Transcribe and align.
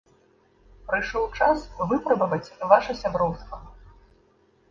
Прыйшоў 0.87 1.25
час 1.39 1.59
выпрабаваць 1.91 2.53
ваша 2.71 2.91
сяброўства. 3.01 3.57